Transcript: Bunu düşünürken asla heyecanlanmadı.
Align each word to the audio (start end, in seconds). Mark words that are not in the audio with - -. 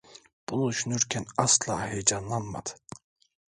Bunu 0.49 0.69
düşünürken 0.69 1.25
asla 1.37 1.87
heyecanlanmadı. 1.87 2.69